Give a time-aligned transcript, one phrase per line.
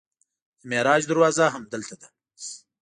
[0.59, 2.07] د معراج دروازه همدلته ده.